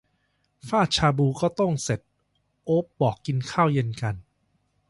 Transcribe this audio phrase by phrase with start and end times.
[0.67, 1.99] ฟาดชาบูก็โต้งเสร็จ
[2.65, 4.15] โอ๊บบอกกินข้าวเย็นกัน